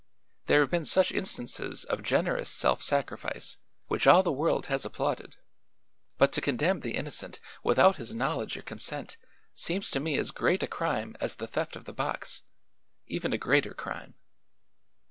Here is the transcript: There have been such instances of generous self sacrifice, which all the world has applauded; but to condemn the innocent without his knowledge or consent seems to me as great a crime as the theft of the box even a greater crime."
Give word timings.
There 0.47 0.61
have 0.61 0.71
been 0.71 0.83
such 0.85 1.11
instances 1.11 1.83
of 1.83 2.01
generous 2.01 2.49
self 2.49 2.81
sacrifice, 2.81 3.59
which 3.85 4.07
all 4.07 4.23
the 4.23 4.31
world 4.31 4.65
has 4.65 4.83
applauded; 4.83 5.37
but 6.17 6.31
to 6.31 6.41
condemn 6.41 6.79
the 6.79 6.95
innocent 6.95 7.39
without 7.63 7.97
his 7.97 8.15
knowledge 8.15 8.57
or 8.57 8.63
consent 8.63 9.17
seems 9.53 9.91
to 9.91 9.99
me 9.99 10.17
as 10.17 10.31
great 10.31 10.63
a 10.63 10.67
crime 10.67 11.15
as 11.19 11.35
the 11.35 11.45
theft 11.45 11.75
of 11.75 11.85
the 11.85 11.93
box 11.93 12.41
even 13.05 13.31
a 13.31 13.37
greater 13.37 13.75
crime." 13.75 14.15